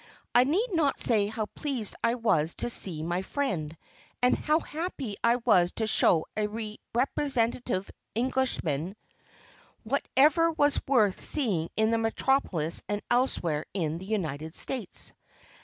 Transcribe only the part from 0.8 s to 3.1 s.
say how pleased I was to see